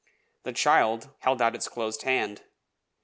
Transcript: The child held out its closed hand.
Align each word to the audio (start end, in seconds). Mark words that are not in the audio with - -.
The 0.45 0.51
child 0.51 1.13
held 1.19 1.43
out 1.43 1.53
its 1.53 1.67
closed 1.67 2.01
hand. 2.01 2.41